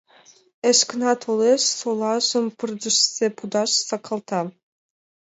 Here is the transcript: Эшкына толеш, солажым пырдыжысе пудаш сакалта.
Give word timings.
Эшкына 0.69 1.11
толеш, 1.23 1.61
солажым 1.79 2.45
пырдыжысе 2.57 3.27
пудаш 3.37 3.71
сакалта. 3.87 4.41